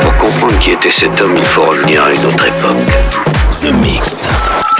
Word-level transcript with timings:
Pour 0.00 0.16
comprendre 0.16 0.58
qui 0.58 0.72
était 0.72 0.90
cet 0.90 1.20
homme, 1.20 1.36
il 1.36 1.44
faut 1.44 1.62
revenir 1.62 2.02
à 2.02 2.12
une 2.12 2.24
autre 2.24 2.44
époque. 2.46 2.76
The 3.62 3.72
Mix. 3.80 4.26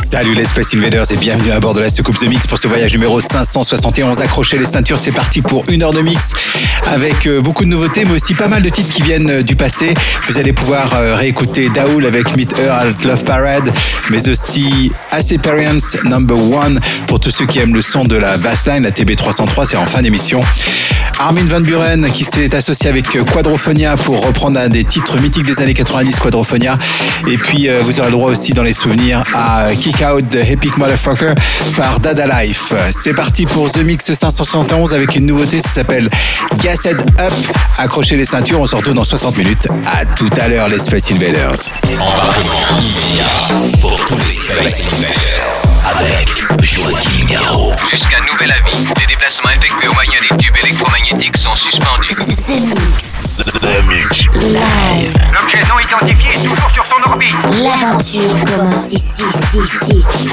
Salut 0.02 0.34
les 0.34 0.45
Space 0.45 0.74
Invaders 0.74 1.12
et 1.12 1.16
bienvenue 1.16 1.52
à 1.52 1.60
bord 1.60 1.72
de 1.72 1.80
la 1.80 1.88
soucoupe 1.88 2.19
The 2.19 2.24
Mix 2.24 2.48
pour 2.48 2.58
ce 2.58 2.66
voyage 2.66 2.92
numéro 2.95 3.20
571. 3.20 4.20
Accrochez 4.20 4.58
les 4.58 4.66
ceintures, 4.66 4.98
c'est 4.98 5.12
parti 5.12 5.41
pour 5.41 5.64
une 5.69 5.84
heure 5.84 5.92
de 5.92 6.00
mix 6.00 6.32
avec 6.86 7.28
euh, 7.28 7.41
beaucoup 7.41 7.64
de 7.64 7.69
nouveautés 7.69 8.05
mais 8.05 8.14
aussi 8.14 8.34
pas 8.34 8.48
mal 8.48 8.62
de 8.62 8.69
titres 8.69 8.92
qui 8.92 9.02
viennent 9.02 9.30
euh, 9.30 9.42
du 9.44 9.55
passé. 9.55 9.94
Vous 10.27 10.36
allez 10.36 10.52
pouvoir 10.52 10.94
euh, 10.94 11.14
réécouter 11.14 11.69
Daoul 11.69 12.06
avec 12.06 12.36
Meet 12.36 12.58
Her 12.58 12.72
at 12.72 13.06
Love 13.06 13.22
Parade 13.22 13.72
mais 14.10 14.28
aussi 14.28 14.91
Experience 15.16 15.97
Number 16.02 16.36
One 16.36 16.80
pour 17.06 17.20
tous 17.20 17.30
ceux 17.30 17.47
qui 17.47 17.60
aiment 17.60 17.74
le 17.74 17.83
son 17.83 18.02
de 18.02 18.16
la 18.16 18.36
bassline, 18.36 18.83
la 18.83 18.91
TB303, 18.91 19.64
c'est 19.66 19.77
en 19.77 19.86
fin 19.86 20.02
d'émission. 20.02 20.41
Armin 21.20 21.45
Van 21.45 21.60
Buren 21.60 22.10
qui 22.10 22.24
s'est 22.24 22.55
associé 22.55 22.88
avec 22.88 23.06
Quadrophonia 23.30 23.95
pour 23.97 24.24
reprendre 24.27 24.59
un 24.59 24.69
des 24.69 24.84
titres 24.84 25.20
mythiques 25.20 25.45
des 25.45 25.61
années 25.61 25.74
90, 25.74 26.19
Quadrophonia. 26.19 26.78
Et 27.28 27.37
puis 27.37 27.69
vous 27.83 28.01
aurez 28.01 28.09
le 28.09 28.12
droit 28.12 28.30
aussi 28.30 28.52
dans 28.55 28.62
les 28.62 28.73
souvenirs 28.73 29.23
à 29.34 29.66
Kick 29.75 30.02
Out 30.02 30.30
the 30.30 30.51
Epic 30.51 30.78
Motherfucker 30.78 31.34
par 31.77 32.00
Dada 32.00 32.27
Life. 32.42 32.72
C'est 32.91 33.12
parti 33.12 33.44
pour 33.44 33.70
The 33.70 33.84
Mix 33.84 34.12
571 34.12 34.94
avec 34.94 35.14
une 35.14 35.27
nouveauté, 35.27 35.61
ça 35.61 35.69
s'appelle 35.69 36.09
Gassed 36.62 36.97
Up. 37.19 37.33
Accrochez 37.77 38.16
les 38.16 38.25
ceintures, 38.25 38.61
on 38.61 38.66
se 38.66 38.75
retrouve 38.77 38.94
dans 38.94 39.05
60 39.05 39.37
minutes. 39.37 39.69
À 39.87 40.06
tout 40.06 40.31
à 40.41 40.48
l'heure 40.48 40.69
les 40.69 40.78
Space 40.78 41.12
Invaders. 41.12 41.53
Embarquement 41.98 42.78
immédiat 42.78 43.78
pour 43.83 43.97
tous 44.06 44.16
les 44.27 44.33
Space 44.33 44.87
Invaders 44.94 45.70
avec 45.84 46.31
Garraud. 47.28 47.72
Jusqu'à 47.91 48.19
nouvel 48.20 48.53
avis, 48.53 48.84
les 48.98 49.06
déplacements 49.06 49.50
effectués 49.50 49.89
au 49.89 49.94
moyen 49.94 50.12
des 50.20 50.37
tubes 50.37 50.56
électromagnétiques 50.62 51.09
sont 51.36 51.55
suspendus. 51.56 52.14
The 52.14 52.61
Mix. 52.61 53.36
The 53.39 53.83
Mix. 53.89 54.22
Live. 54.34 55.12
L'objet 55.33 55.61
non 55.69 55.78
identifié 55.80 56.34
est 56.34 56.48
toujours 56.48 56.70
sur 56.70 56.86
son 56.86 57.11
orbite. 57.11 57.34
L'aventure 57.64 58.44
commence 58.44 58.92
ici, 58.92 59.25
ici, 59.28 59.58
ici, 59.58 59.97
ici, 59.97 60.28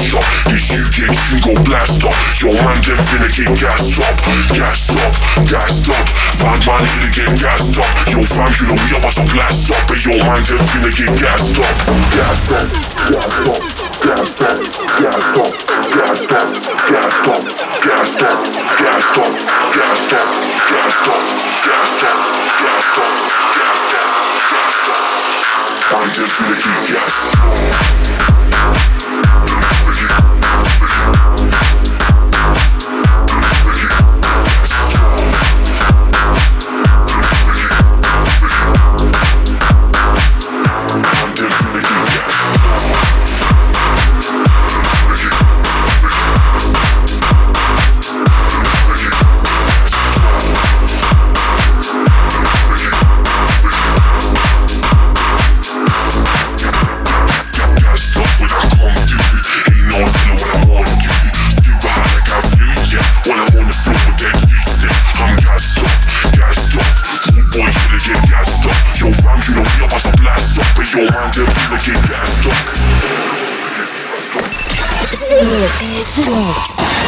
get 0.00 0.14
mashed 0.14 0.16
up. 0.16 0.24
This 0.48 0.70
UK 0.72 1.12
tune 1.12 1.40
go 1.44 1.52
blast 1.64 2.04
up. 2.04 2.14
Yo, 2.40 2.52
man, 2.52 2.80
them 2.82 2.98
finna 3.04 3.28
get 3.36 3.52
gassed 3.58 4.00
up. 4.00 4.16
Gassed 4.56 4.96
up, 4.96 5.12
gassed 5.44 5.90
up. 5.90 6.06
Bad 6.40 6.64
man 6.66 6.84
here 6.84 7.04
to 7.04 7.10
get 7.12 7.40
gassed 7.40 7.78
up. 7.78 7.90
Yo, 8.08 8.22
fam, 8.24 8.52
you 8.56 8.64
know 8.68 8.76
we 8.80 8.96
about 8.96 9.12
to 9.12 9.24
blast 9.32 9.70
up. 9.70 9.82
But 9.88 10.00
yo, 10.04 10.16
man, 10.24 10.42
them 10.42 10.60
finna 10.64 10.90
get 10.96 11.12
gassed 11.20 11.58
up. 11.60 11.74
Gassed 12.16 12.50
up, 12.52 12.68
gassed 12.70 12.96
up, 13.00 13.60
gassed 15.40 16.30
up, 16.30 16.48
gassed 16.70 17.18
up, 17.20 17.20
gassed 17.20 17.28
up, 17.28 17.44
gassed 17.80 18.22
up, 18.22 18.40
gassed 18.80 19.16
up, 19.16 19.34
gassed 19.76 20.12
up, 20.12 20.30
gassed 20.70 21.00
up, 21.00 21.10
gassed 21.10 21.10
up, 21.10 21.44
gassed 22.40 22.96
up, 22.96 23.10
gassed 23.10 23.10
up, 23.10 23.26
gassed 23.60 23.96
up, 24.00 24.28
gassed 24.50 24.88
up. 24.88 25.10
Finna 26.30 26.56
get 26.62 26.80
gassed. 26.94 27.99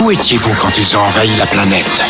Où 0.00 0.10
étiez-vous 0.10 0.54
quand 0.54 0.76
ils 0.78 0.96
ont 0.96 1.00
envahi 1.00 1.30
la 1.36 1.46
planète 1.46 2.02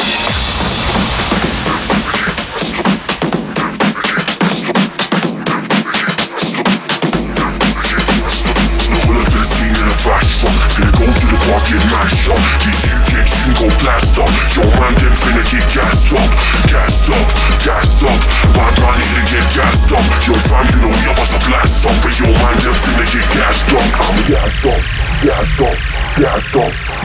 Pull 26.53 26.82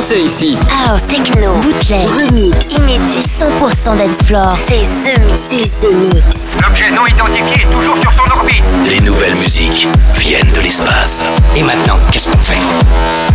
ici. 0.00 0.56
House, 0.86 1.06
techno, 1.06 1.54
bootleg, 1.54 2.06
remix, 2.08 2.76
inédit, 2.78 3.20
100% 3.20 3.96
dance 3.96 4.22
floor. 4.24 4.56
C'est 4.56 4.82
The 4.82 5.18
Mix. 5.18 5.40
C'est 5.40 5.88
The 5.88 5.92
Mix. 5.92 6.56
L'objet 6.62 6.90
non 6.90 7.04
identifié 7.06 7.64
est 7.64 7.70
toujours 7.70 7.96
sur 7.98 8.12
son 8.12 8.30
orbite. 8.30 8.62
Les 8.86 9.00
nouvelles 9.00 9.34
musiques 9.34 9.88
viennent 10.14 10.52
de 10.54 10.60
l'espace. 10.60 11.24
Et 11.56 11.62
maintenant, 11.64 11.98
qu'est-ce 12.12 12.30
qu'on 12.30 12.38
fait? 12.38 12.58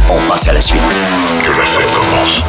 On 0.10 0.18
passe 0.30 0.48
à 0.48 0.54
la 0.54 0.62
suite. 0.62 0.81
Que 1.44 1.50
la 1.50 1.65
fête 1.65 1.89
commence. 1.94 2.42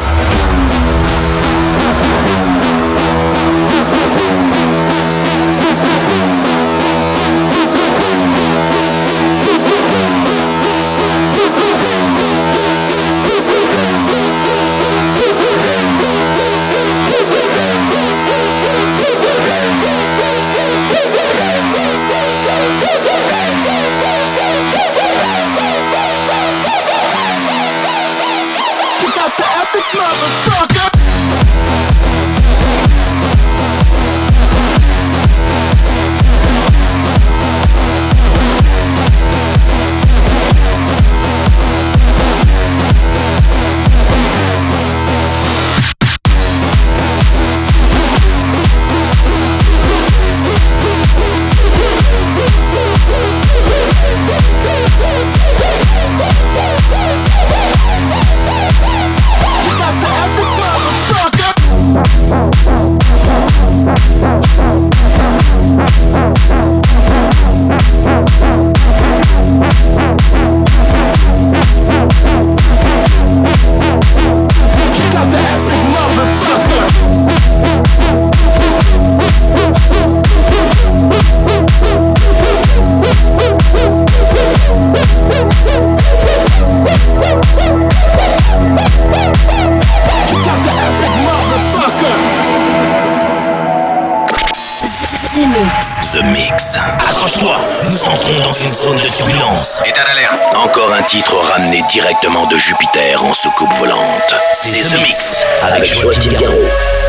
Titre 101.05 101.37
ramené 101.37 101.83
directement 101.89 102.47
de 102.47 102.59
Jupiter 102.59 103.25
en 103.25 103.33
soucoupe 103.33 103.73
volante. 103.79 104.35
C'est 104.53 104.83
The 104.83 105.01
Mix 105.01 105.47
avec 105.63 105.85
Joachim 105.85 106.31
Garraud. 106.31 107.04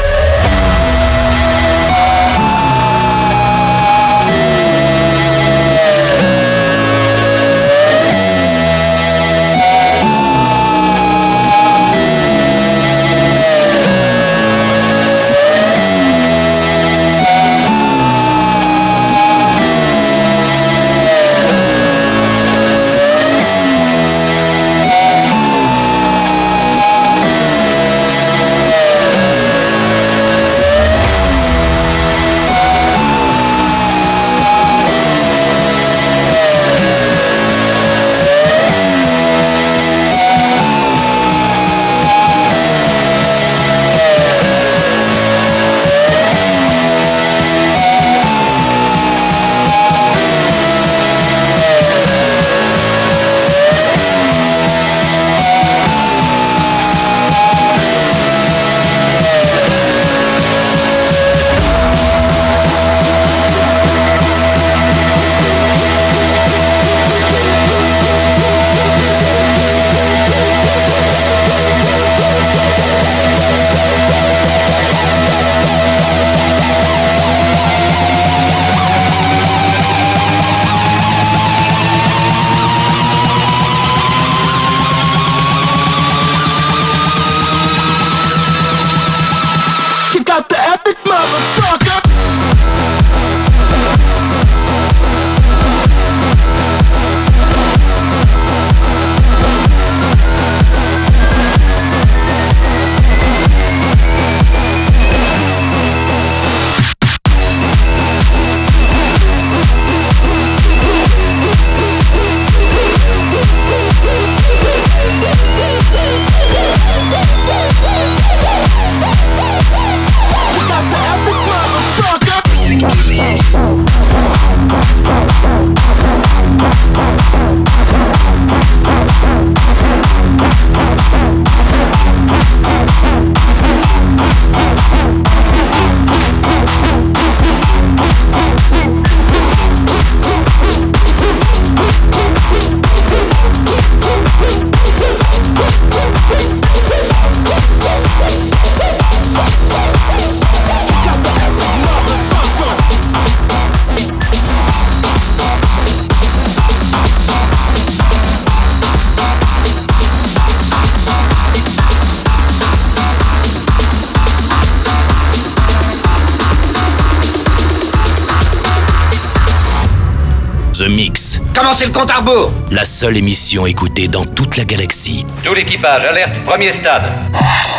The 170.77 170.89
Mix. 170.89 171.39
Commencez 171.55 171.85
le 171.85 171.91
compte 171.93 172.11
à 172.11 172.17
rebours 172.17 172.51
La 172.69 172.83
seule 172.83 173.15
émission 173.15 173.65
écoutée 173.65 174.09
dans 174.09 174.25
toute 174.25 174.57
la 174.57 174.65
galaxie. 174.65 175.25
Tout 175.41 175.53
l'équipage, 175.53 176.03
alerte, 176.03 176.43
premier 176.45 176.73
stade. 176.73 177.13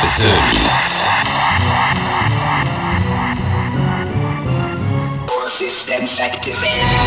The 0.01 0.27
Mix. 0.55 1.07
Activated. 6.19 7.06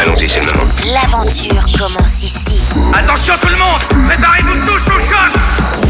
Allons-y, 0.00 0.28
c'est 0.28 0.40
le 0.40 0.46
moment. 0.46 0.70
L'aventure 0.94 1.64
commence 1.78 2.22
ici. 2.22 2.58
Attention 2.94 3.34
tout 3.40 3.48
le 3.48 3.56
monde 3.56 4.08
Préparez-vous 4.08 4.66
tous 4.66 4.90
au 4.90 4.98
choc 4.98 5.89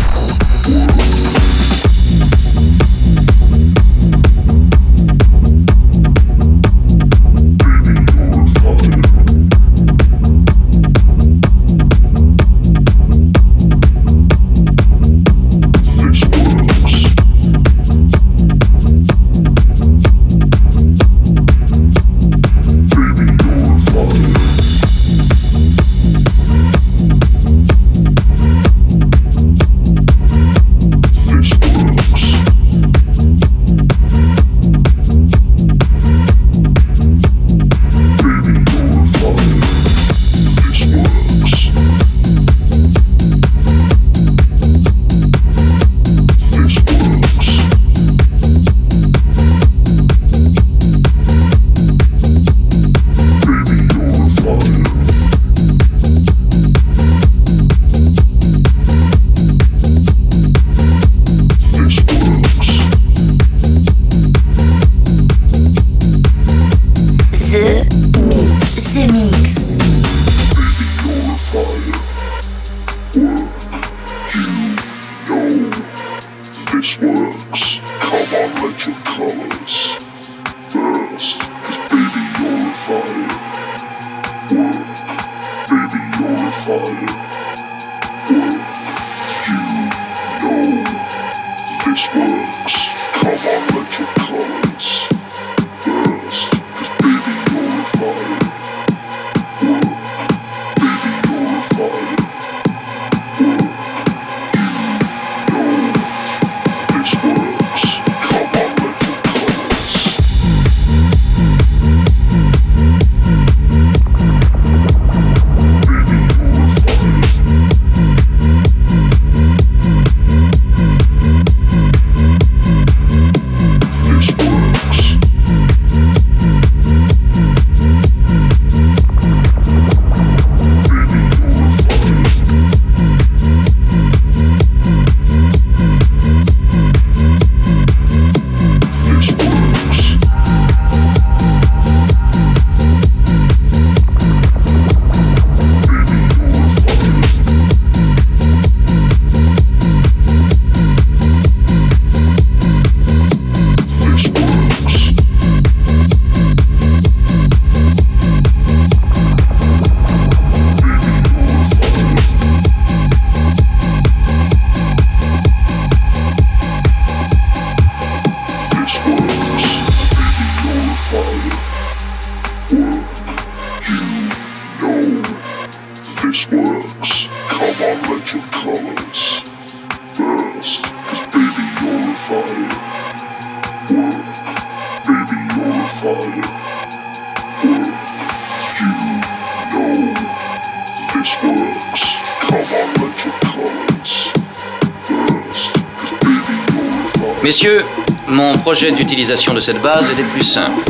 Messieurs, 197.51 197.83
mon 198.29 198.53
projet 198.53 198.93
d'utilisation 198.93 199.53
de 199.53 199.59
cette 199.59 199.83
base 199.83 200.09
est 200.09 200.15
des 200.15 200.23
plus 200.23 200.45
simples. 200.45 200.89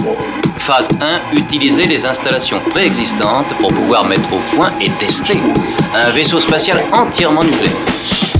Phase 0.58 0.90
1, 1.00 1.38
utiliser 1.38 1.86
les 1.86 2.04
installations 2.04 2.60
préexistantes 2.60 3.46
pour 3.60 3.68
pouvoir 3.68 4.04
mettre 4.04 4.30
au 4.30 4.54
point 4.54 4.70
et 4.78 4.90
tester 4.90 5.38
un 5.94 6.10
vaisseau 6.10 6.38
spatial 6.38 6.78
entièrement 6.92 7.44
nucléaire. 7.44 8.39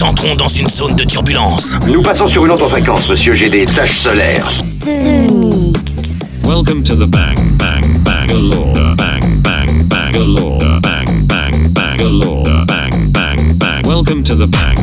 Nous 0.00 0.06
entrons 0.06 0.34
dans 0.34 0.48
une 0.48 0.68
zone 0.68 0.94
de 0.94 1.04
turbulence. 1.04 1.76
Nous 1.86 2.02
passons 2.02 2.26
sur 2.26 2.44
une 2.44 2.52
autre 2.52 2.68
fréquence, 2.68 3.08
monsieur, 3.08 3.34
j'ai 3.34 3.50
des 3.50 3.66
taches 3.66 3.98
solaires. 3.98 4.46
Mix. 5.32 6.42
Welcome 6.44 6.82
to 6.84 6.94
the 6.94 7.06
bang, 7.06 7.36
bang, 7.58 7.82
Bangalore, 8.02 8.96
bang, 8.96 9.20
bang, 9.42 9.88
Bangalore, 9.88 10.80
bang, 10.80 11.26
bang, 11.26 11.68
Bangalore, 11.72 12.64
bang, 12.66 13.12
bang, 13.12 13.58
bang. 13.58 13.86
Welcome 13.86 14.24
to 14.24 14.34
the 14.34 14.46
bang, 14.46 14.76
bang, 14.76 14.79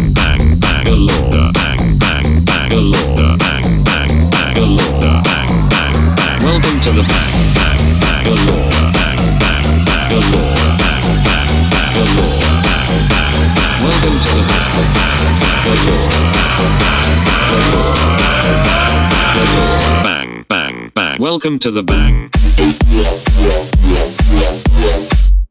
bang, 20.04 20.43
bang, 20.50 20.91
bang. 20.96 21.17
Welcome 21.20 21.60
to 21.60 21.70
the 21.70 21.84
bang. 21.84 22.32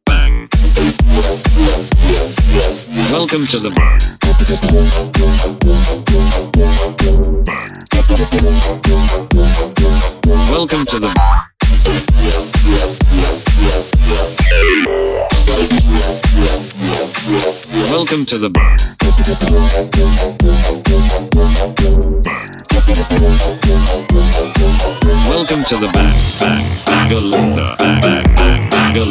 Bang. 0.05 0.49
Welcome 3.12 3.47
to 3.47 3.59
the 3.59 3.71
bang. 3.77 4.01
Welcome 10.51 10.85
to 10.87 10.99
the 10.99 11.12
bang. 11.14 11.42
Welcome 17.92 18.25
to 18.27 18.38
the 18.38 18.51
bang. 18.51 18.77
Welcome 21.16 21.33
to 25.64 25.76
the 25.81 25.88
bang, 25.94 26.12
bang, 26.37 26.61
Bangalore, 26.85 27.57
bang, 27.57 28.00
bang, 28.02 28.24
bang, 28.37 28.68
bang, 28.68 29.09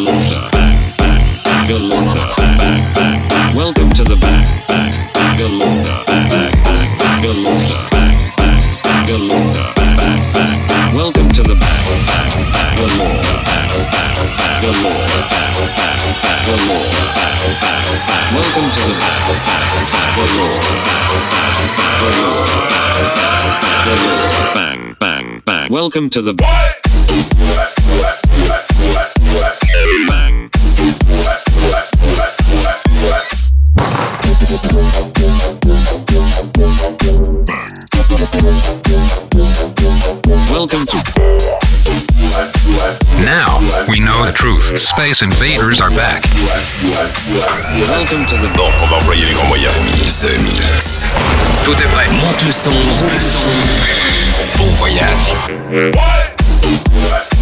bang, 0.53 1.25
Bangalore, 1.43 2.05
bang, 2.21 2.45
bang, 2.45 2.85
bang. 2.93 2.93
Bang, 2.93 2.93
bang, 2.93 3.17
Bangalore, 3.57 4.17
bang, 4.21 4.45
bang, 4.69 4.85
bang, 4.85 4.93
Bangalore, 5.17 5.81
bang, 6.05 6.29
bang, 6.29 6.89
Bangalore, 8.83 9.49
bang, 9.75 9.89
bang, 9.89 9.97
bang. 9.97 10.24
Welcome 10.95 11.27
to 11.27 11.43
the 11.43 11.55
back, 11.59 11.83
back, 12.07 12.31
back, 12.55 12.71
the 12.79 12.87
law, 12.95 13.19
back, 13.43 13.67
back, 13.91 14.15
back, 14.15 14.63
the 14.63 14.71
law, 14.79 14.95
back, 15.27 15.51
back, 15.75 15.99
back, 16.23 16.39
the. 16.47 16.55
Welcome 18.31 18.67
to 18.71 18.79
the 18.79 18.95
back, 19.03 19.19
back, 19.43 19.59
back, 19.91 20.15
the 20.15 20.23
law, 20.39 20.55
back, 20.87 21.03
back, 21.35 21.59
back, 21.75 21.99
the 21.99 22.07
law, 22.23 22.47
the. 23.83 24.53
Bang, 24.53 24.95
bang, 24.97 25.43
bang. 25.43 25.67
Welcome 25.69 26.09
to 26.11 26.21
the. 26.21 26.33
Welcome 40.65 40.87
to 40.87 40.97
Now 43.23 43.59
we 43.87 43.99
know 43.99 44.25
the 44.25 44.33
truth. 44.33 44.79
Space 44.79 45.21
invaders 45.21 45.79
are 45.79 45.91
back. 45.91 46.23
Welcome 47.91 48.25
to 48.25 48.35
the 48.41 48.51
Donc 48.57 48.73
on 48.81 48.87
va 48.87 48.97
employer 48.97 49.25
les 49.25 49.33
grands 49.33 49.45
moyens. 49.45 49.75
The 50.21 50.39
Mix. 50.41 51.05
Tout 51.65 51.73
est 51.73 51.91
prêt. 51.91 52.09
Monte 52.13 52.41
le 52.47 52.51
son. 52.51 52.71
Bon 54.57 54.65
voyage. 54.79 55.51
bang. 55.93 57.34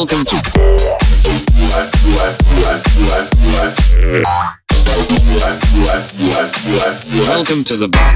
Welcome 0.00 0.24
to. 0.24 0.36
Welcome 7.28 7.64
to 7.64 7.76
the 7.76 7.88
bar. 7.92 8.14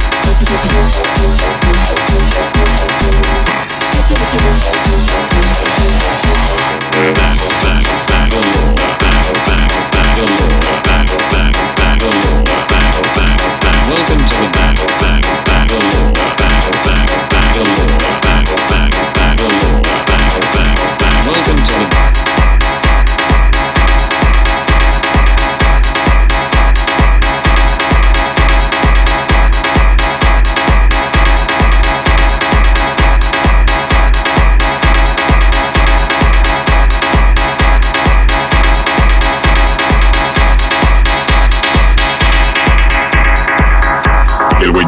Back, 7.12 8.08
back, 8.08 8.30
back. 8.30 8.63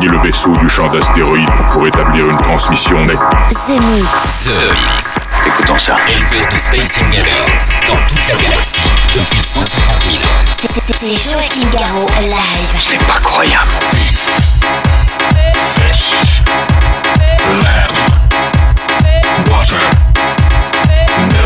Le 0.08 0.18
vaisseau 0.22 0.50
du 0.52 0.68
champ 0.68 0.86
d'astéroïdes 0.88 1.48
pour 1.70 1.84
établir 1.86 2.26
une 2.30 2.36
transmission 2.36 3.04
nette. 3.06 3.18
The 3.50 3.80
Mix. 3.80 4.44
The 4.44 4.72
Mix. 4.72 5.18
Écoutons 5.46 5.78
ça. 5.78 5.96
Élevé 6.08 6.46
de 6.52 6.56
Space 6.58 6.98
Invaders 7.00 7.88
dans 7.88 7.96
toute 8.06 8.28
la 8.28 8.36
galaxie 8.36 8.80
depuis 9.16 9.42
150 9.42 10.02
000 10.02 10.14
ans. 10.16 10.20
C'est- 10.46 11.30
Joachim 11.32 11.68
Garraud 11.72 12.08
live. 12.20 12.76
C'est 12.78 13.02
pas 13.04 13.18
croyable. 13.20 13.72
Fish, 15.74 16.42
lamb, 17.62 17.96
water, 19.50 19.80
milk, 21.18 21.45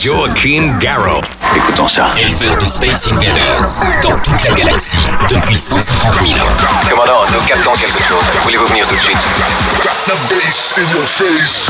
Joachim 0.00 0.78
Garraud. 0.78 1.24
Écoutons 1.56 1.88
ça. 1.88 2.06
Éleveur 2.16 2.56
de 2.56 2.64
Space 2.64 3.10
Invaders. 3.10 3.80
Dans 4.00 4.16
toute 4.20 4.44
la 4.44 4.52
galaxie. 4.52 4.98
Depuis 5.28 5.56
150 5.56 6.14
000 6.24 6.38
ans. 6.38 6.50
Commandant, 6.88 7.22
nous 7.32 7.46
captons 7.48 7.72
quelque 7.72 8.02
chose. 8.04 8.22
Voulez-vous 8.44 8.66
venir 8.66 8.86
tout 8.86 8.94
de 8.94 9.00
suite? 9.00 9.18
Got 9.82 9.90
the 10.06 10.16
bass 10.30 10.74
in 10.78 10.88
your 10.96 11.06
face. 11.06 11.68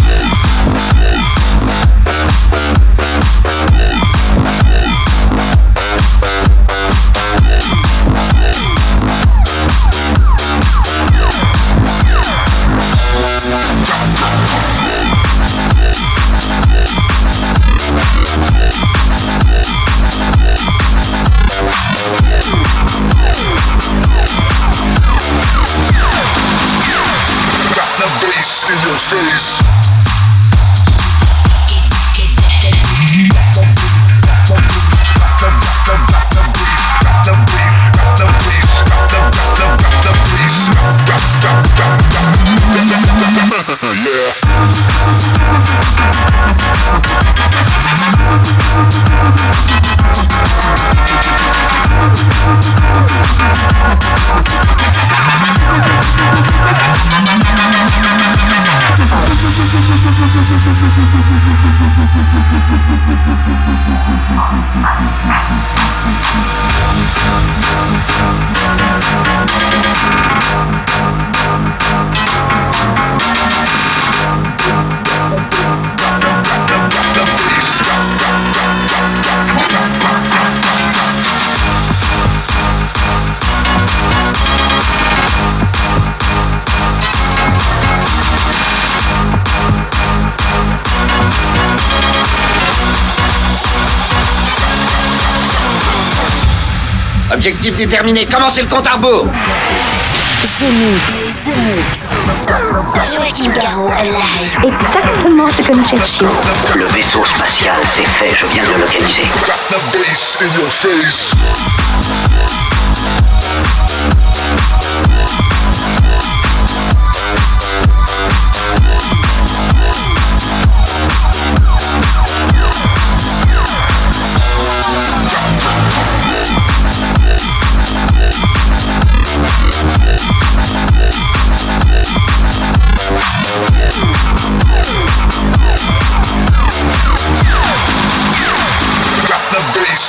Objectif 97.58 97.88
déterminé, 97.88 98.24
commencez 98.24 98.62
le 98.62 98.68
compte 98.68 98.86
à 98.86 98.92
rebours? 98.92 99.26
The 99.26 100.70
Mix, 100.74 101.02
The 101.44 101.56
Mix. 101.66 102.14
Joachim 103.12 103.52
Garraud 103.60 103.90
live. 104.00 104.60
Exactement 104.62 105.50
ce 105.50 105.62
que 105.62 105.72
nous 105.72 105.84
cherchions. 105.84 106.30
Le 106.76 106.86
vaisseau 106.86 107.24
spatial, 107.24 107.74
c'est 107.84 108.06
fait, 108.06 108.36
je 108.38 108.46
viens 108.46 108.62
de 108.62 108.68
le 108.68 108.78
localiser. 108.82 109.26
Got 109.44 109.58
the 109.70 109.80
bass 109.92 110.38
in 110.40 110.52
your 110.56 110.70
face. 110.70 111.34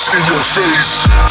In 0.08 0.26
your 0.28 0.44
face. 0.44 1.29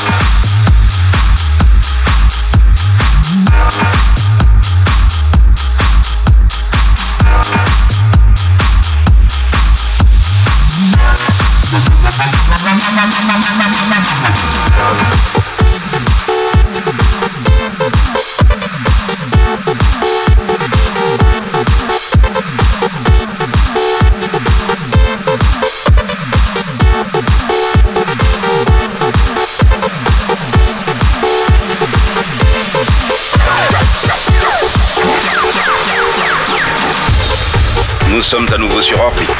Sommes 38.28 38.46
à 38.52 38.58
nouveau 38.58 38.82
sur 38.82 39.00
orbite. 39.00 39.30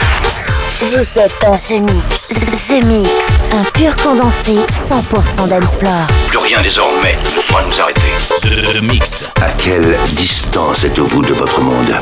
Vous 0.81 1.19
êtes 1.19 1.37
dans 1.43 1.53
The 1.53 1.83
Mix. 1.83 2.29
The 2.69 2.83
Mix. 2.87 3.11
Un 3.53 3.63
pur 3.65 3.95
condensé 3.97 4.55
100% 4.55 5.47
dancefloor. 5.47 6.07
Plus 6.29 6.39
rien 6.39 6.63
désormais 6.63 7.19
ne 7.37 7.43
pourra 7.43 7.65
nous 7.65 7.81
arrêter. 7.83 8.01
The 8.41 8.81
Mix. 8.81 9.25
À 9.43 9.51
quelle 9.51 9.95
distance 10.13 10.85
êtes-vous 10.85 11.21
de 11.21 11.35
votre 11.35 11.61
monde? 11.61 12.01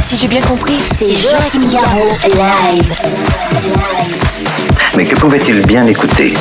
Si 0.00 0.16
j'ai 0.16 0.28
bien 0.28 0.40
compris, 0.40 0.78
c'est 0.94 1.12
Joachim 1.12 1.68
Garraud 1.70 2.16
live. 2.24 2.94
Mais 4.96 5.04
que 5.04 5.14
pouvait-il 5.14 5.60
bien 5.60 5.84
écouter? 5.86 6.32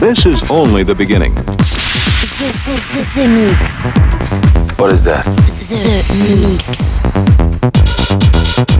This 0.00 0.26
is 0.26 0.50
only 0.50 0.82
the 0.82 0.94
beginning. 0.94 1.34
The, 1.34 1.42
the, 2.36 2.48
the, 2.92 3.00
the 3.16 3.26
Mix. 3.28 3.84
What 4.78 4.92
is 4.92 5.02
that? 5.04 5.24
The 5.24 6.04
Mix. 8.66 8.79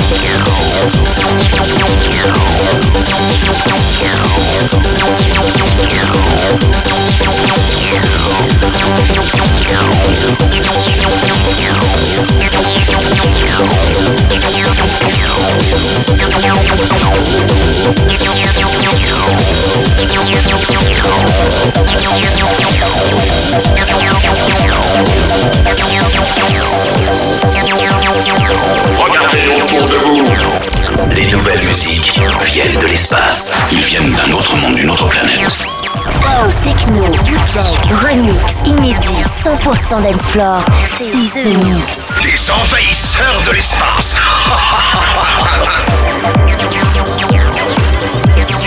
you. 0.03 0.08
Autre 34.49 34.61
monde, 34.61 34.75
d'une 34.75 34.89
autre 34.89 35.07
planète. 35.07 35.41
House, 35.41 36.55
techno, 36.63 37.03
bootleg, 37.03 37.77
remix, 38.01 38.55
inédit, 38.65 39.23
100% 39.27 40.01
dance 40.01 40.27
floor. 40.29 40.63
C'est 40.87 41.43
The 41.43 41.55
Mix. 41.63 42.11
Des 42.23 42.51
envahisseurs 42.51 43.41
de 43.45 43.51
l'espace. 43.51 44.17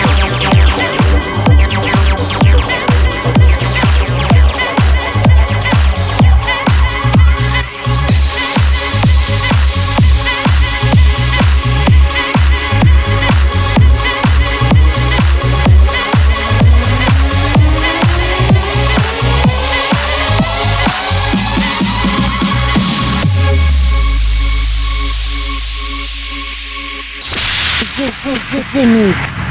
the, 28.75 28.87
the, 28.87 28.87
the 28.87 28.87
Mix. 28.87 29.42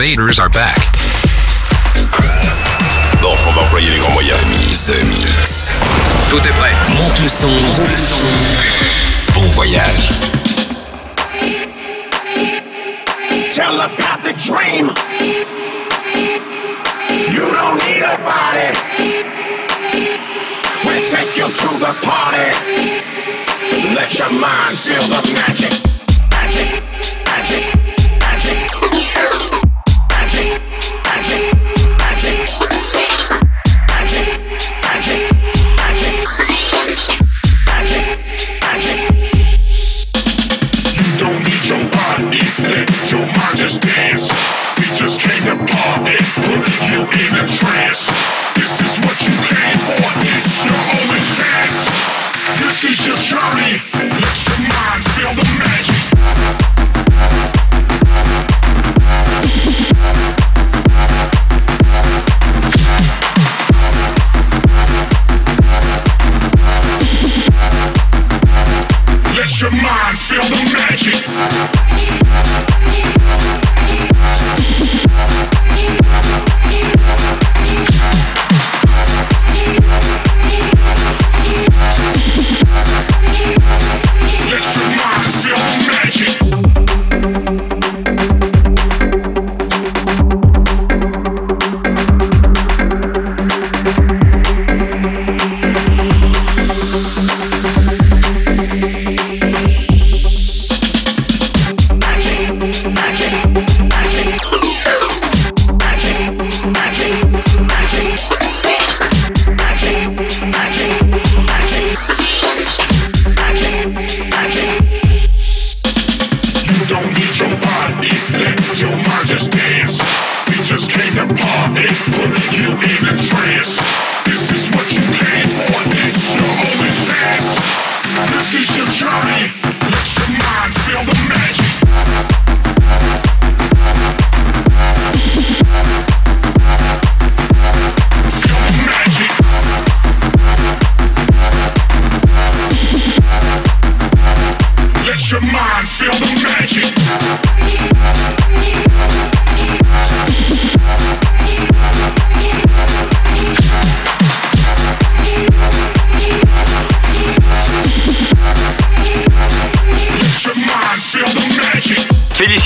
Invaders 0.00 0.38
are 0.38 0.48
back. 0.48 0.78
Donc, 3.20 3.36
on 3.46 3.52
va 3.52 3.60
employer 3.60 3.90
les 3.90 3.98
grands 3.98 4.12
moyens. 4.12 4.40
The 4.86 5.04
Mix. 5.04 5.74
Tout 6.30 6.38
est 6.38 6.56
prêt. 6.58 6.72
Monte 6.96 7.20
le 7.22 7.28
son. 7.28 7.50
Bon 9.34 9.46
voyage. 9.50 10.08
Telepathic 13.54 14.36
dream. 14.46 14.90
You 17.28 17.44
don't 17.52 17.76
need 17.84 18.02
a 18.02 18.16
body. 18.24 18.72
We 20.86 21.04
take 21.10 21.36
you 21.36 21.48
to 21.48 21.78
the 21.78 21.92
party. 22.00 22.48
Let 23.94 24.18
your 24.18 24.30
mind 24.30 24.78
feel 24.78 25.02
the 25.02 25.20
magic. 25.34 25.49
Magic, 25.49 25.49
put 45.40 46.68
you 46.90 47.00
in 47.00 47.32
a 47.34 47.46
trance. 47.48 48.10
This 48.56 48.80
is 48.80 48.98
what 49.00 49.16
you 49.24 49.32
came 49.48 49.78
for, 49.78 49.96
it's 50.20 50.64
your 50.64 50.76
only 51.00 51.22
chance. 51.32 51.88
This 52.58 52.84
is 52.84 53.06
your 53.06 53.16
journey, 53.16 53.80
let 54.20 54.36
your 54.46 54.60
mind 54.68 55.02
feel 55.02 55.34
the 55.34 55.58
magic. 55.58 55.69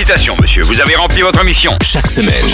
Félicitations, 0.04 0.36
monsieur, 0.38 0.62
vous 0.64 0.78
avez 0.82 0.96
rempli 0.96 1.22
votre 1.22 1.42
mission. 1.44 1.72
Chaque 1.82 2.10
semaine, 2.10 2.44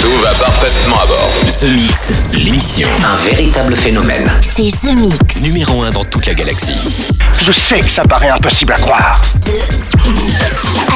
Tout 0.00 0.16
va 0.20 0.34
parfaitement 0.34 1.00
à 1.00 1.06
bord. 1.06 1.30
The 1.60 1.68
Mix, 1.70 2.12
l'émission. 2.32 2.88
Un 3.04 3.30
véritable 3.30 3.72
phénomène. 3.76 4.28
C'est 4.42 4.72
The 4.72 4.96
Mix. 4.96 5.36
Numéro 5.42 5.84
1 5.84 5.92
dans 5.92 6.02
toute 6.02 6.26
la 6.26 6.34
galaxie. 6.34 6.74
Je 7.40 7.52
sais 7.52 7.78
que 7.78 7.88
ça 7.88 8.02
paraît 8.02 8.30
impossible 8.30 8.72
à 8.72 8.76
croire. 8.76 9.20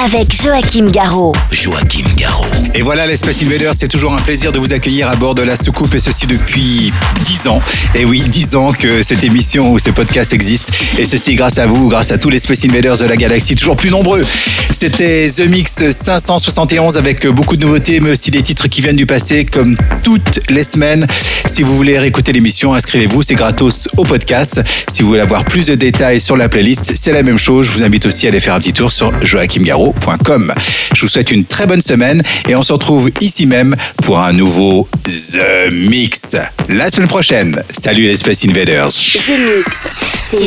Avec 0.05 0.35
Joachim 0.43 0.91
Garraud. 0.91 1.35
Joachim 1.53 2.05
Garraud. 2.17 2.47
Et 2.75 2.83
voilà 2.83 3.07
les 3.07 3.17
Space 3.17 3.43
Invaders, 3.43 3.75
c'est 3.77 3.89
toujours 3.89 4.15
un 4.15 4.21
plaisir 4.21 4.51
de 4.51 4.59
vous 4.59 4.73
accueillir 4.73 5.09
à 5.09 5.15
bord 5.15 5.35
de 5.37 5.43
la 5.43 5.57
soucoupe 5.57 5.95
et 5.95 6.01
ceci 6.01 6.27
depuis 6.27 6.93
10 7.25 7.49
ans. 7.49 7.63
Et 7.95 8.05
oui, 8.05 8.21
10 8.21 8.57
ans 8.57 8.73
que 8.73 9.03
cette 9.03 9.23
émission 9.23 9.73
ou 9.73 9.79
ce 9.79 9.91
podcast 9.91 10.33
existe. 10.33 10.73
Et 10.99 11.05
ceci 11.05 11.35
grâce 11.35 11.59
à 11.59 11.67
vous, 11.67 11.89
grâce 11.89 12.13
à 12.13 12.19
tous 12.19 12.31
les 12.31 12.39
Space 12.39 12.65
Invaders 12.65 12.99
de 12.99 13.05
la 13.05 13.17
galaxie, 13.17 13.55
toujours 13.55 13.77
plus 13.77 13.91
nombreux. 13.91 14.25
C'était 14.71 15.29
The 15.29 15.49
Mix 15.49 15.91
571 15.91 16.97
avec 16.97 17.27
beaucoup 17.27 17.57
de 17.57 17.65
nouveautés, 17.65 18.01
mais 18.01 18.11
aussi 18.11 18.31
des 18.31 18.43
titres 18.43 18.69
qui 18.69 18.81
viennent 18.81 18.97
du 18.97 19.07
passé, 19.07 19.45
comme 19.45 19.77
toutes 20.03 20.41
les 20.51 20.65
semaines. 20.65 21.07
Si 21.47 21.63
vous 21.63 21.77
voulez 21.77 21.99
réécouter 21.99 22.33
l'émission, 22.33 22.75
inscrivez-vous, 22.75 23.23
c'est 23.23 23.35
gratos 23.35 23.89
au 23.97 24.05
podcast. 24.05 24.63
Si 24.89 25.03
vous 25.03 25.09
voulez 25.09 25.21
avoir 25.21 25.45
plus 25.45 25.67
de 25.67 25.75
détails 25.75 26.21
sur 26.21 26.37
la 26.37 26.49
playlist, 26.49 26.93
c'est 26.95 27.13
la 27.13 27.23
même 27.23 27.39
chose. 27.39 27.67
Je 27.67 27.73
vous 27.73 27.83
invite 27.83 28.07
aussi 28.07 28.27
à 28.27 28.31
aller 28.31 28.41
faire 28.41 28.55
un 28.55 28.61
petit 28.61 28.73
tour 28.73 28.91
sur 28.91 29.13
joachimgaro.com. 29.25 30.53
Je 30.95 31.01
vous 31.01 31.09
souhaite 31.09 31.31
une 31.31 31.45
très 31.45 31.67
bonne 31.67 31.83
semaine 31.83 32.23
et 32.49 32.57
on 32.57 32.63
se 32.63 32.73
retrouve 32.73 33.11
ici 33.21 33.47
même 33.47 33.77
pour 34.03 34.19
un 34.21 34.33
nouveau 34.33 34.89
The 35.05 35.73
Mix 35.73 36.37
la 36.69 36.91
semaine 36.91 37.09
prochaine. 37.09 37.63
Salut 37.73 38.05
les 38.05 38.17
Space 38.17 38.45
Invaders. 38.45 38.91
The 38.91 39.39
Mix. 39.39 39.89
C'est 40.19 40.47